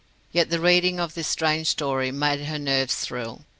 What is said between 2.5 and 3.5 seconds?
nerves thrill.